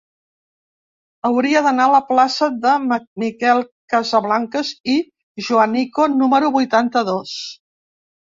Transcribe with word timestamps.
Hauria 1.27 1.59
d'anar 1.65 1.83
a 1.89 1.91
la 1.95 1.99
plaça 2.07 2.47
de 2.63 2.71
Miquel 3.23 3.61
Casablancas 3.95 4.73
i 4.95 4.97
Joanico 5.49 6.07
número 6.15 6.53
vuitanta-dos. 6.59 7.37